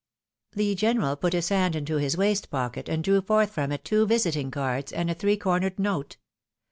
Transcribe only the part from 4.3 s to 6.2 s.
cards, and a three cornered note.